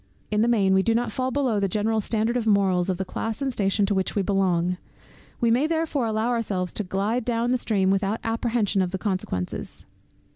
In 0.31 0.41
the 0.41 0.47
main 0.47 0.73
we 0.73 0.81
do 0.81 0.95
not 0.95 1.11
fall 1.11 1.29
below 1.29 1.59
the 1.59 1.67
general 1.67 2.01
standard 2.01 2.35
of 2.35 2.47
morals, 2.47 2.89
of 2.89 2.97
the 2.97 3.05
class 3.05 3.39
and 3.39 3.53
station 3.53 3.85
to 3.85 3.93
which 3.93 4.15
we 4.15 4.23
belong, 4.23 4.77
we 5.39 5.51
may 5.51 5.67
therefore 5.67 6.07
allow 6.07 6.29
ourselves 6.29 6.71
to 6.73 6.83
glide 6.83 7.23
down 7.23 7.51
the 7.51 7.57
stream 7.59 7.91
without 7.91 8.19
apprehension 8.23 8.81
of 8.81 8.89
the 8.89 8.97
consequences. 8.97 9.85